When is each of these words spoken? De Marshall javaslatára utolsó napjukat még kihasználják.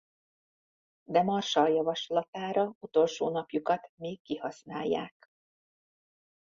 De 1.03 1.21
Marshall 1.23 1.69
javaslatára 1.73 2.73
utolsó 2.79 3.29
napjukat 3.29 3.91
még 3.95 4.21
kihasználják. 4.21 5.31